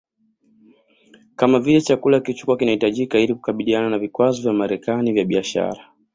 kama 1.35 1.59
vile 1.59 1.81
chakula 1.81 2.19
kilichokua 2.19 2.57
kinahitajika 2.57 3.19
ili 3.19 3.33
kukabiliana 3.33 3.89
na 3.89 3.99
vikwazo 3.99 4.41
vya 4.41 4.53
Marekani 4.53 5.13
vya 5.13 5.25
biashara 5.25 5.87